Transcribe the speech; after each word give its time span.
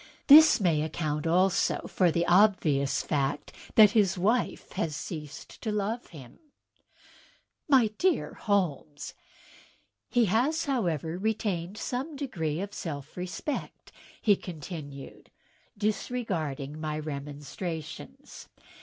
This 0.25 0.59
may 0.59 0.81
account 0.81 1.27
also 1.27 1.81
for 1.87 2.09
the 2.09 2.25
obvious 2.25 3.03
fact 3.03 3.53
that 3.75 3.91
his 3.91 4.17
wife 4.17 4.71
has 4.71 4.95
ceased 4.95 5.61
to 5.61 5.71
love 5.71 6.07
him." 6.07 6.39
"MydearHoknes!" 7.71 9.13
"He 10.09 10.25
has, 10.25 10.65
however, 10.65 11.19
retained 11.19 11.77
some 11.77 12.15
degree 12.15 12.61
of 12.61 12.73
self 12.73 13.15
respect," 13.15 13.91
he 14.19 14.35
con 14.35 14.55
tinued, 14.59 15.27
disregarding 15.77 16.81
my 16.81 16.97
remonstrances. 16.97 18.49